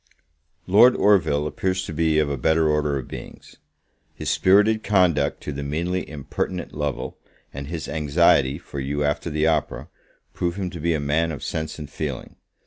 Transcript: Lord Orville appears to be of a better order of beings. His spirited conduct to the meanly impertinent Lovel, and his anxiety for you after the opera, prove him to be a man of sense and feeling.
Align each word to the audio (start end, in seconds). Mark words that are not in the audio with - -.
Lord 0.65 0.95
Orville 0.95 1.45
appears 1.45 1.83
to 1.85 1.93
be 1.93 2.17
of 2.17 2.27
a 2.27 2.35
better 2.35 2.67
order 2.67 2.97
of 2.97 3.07
beings. 3.07 3.57
His 4.15 4.31
spirited 4.31 4.81
conduct 4.81 5.41
to 5.43 5.51
the 5.51 5.61
meanly 5.61 6.09
impertinent 6.09 6.73
Lovel, 6.73 7.19
and 7.53 7.67
his 7.67 7.87
anxiety 7.87 8.57
for 8.57 8.79
you 8.79 9.03
after 9.03 9.29
the 9.29 9.45
opera, 9.45 9.89
prove 10.33 10.55
him 10.55 10.71
to 10.71 10.79
be 10.79 10.95
a 10.95 10.99
man 10.99 11.31
of 11.31 11.43
sense 11.43 11.77
and 11.77 11.87
feeling. 11.87 12.37